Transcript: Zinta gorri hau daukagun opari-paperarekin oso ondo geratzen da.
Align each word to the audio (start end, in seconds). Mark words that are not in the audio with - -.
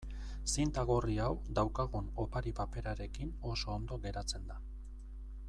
Zinta 0.53 0.85
gorri 0.91 1.17
hau 1.25 1.35
daukagun 1.59 2.09
opari-paperarekin 2.25 3.31
oso 3.53 3.73
ondo 3.77 4.01
geratzen 4.07 4.51
da. 4.55 4.61